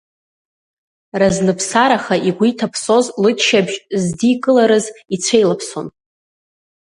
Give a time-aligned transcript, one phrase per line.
[1.19, 4.85] Разныԥсараха игәы иҭаԥсоз лыччабжь здикыларыз
[5.15, 5.87] ицәеилаԥсон…